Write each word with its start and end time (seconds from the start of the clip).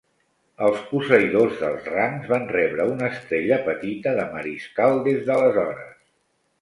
Els 0.67 0.79
posseïdors 0.93 1.59
dels 1.65 1.89
rangs 1.97 2.25
van 2.33 2.49
rebre 2.53 2.87
una 2.93 3.11
estrella 3.17 3.61
petita 3.71 4.15
de 4.21 4.27
mariscal 4.35 4.99
des 5.09 5.23
d'aleshores. 5.29 5.97